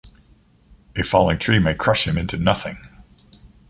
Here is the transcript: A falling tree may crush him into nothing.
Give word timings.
A 0.95 1.03
falling 1.03 1.37
tree 1.37 1.59
may 1.59 1.75
crush 1.75 2.07
him 2.07 2.17
into 2.17 2.35
nothing. 2.35 2.79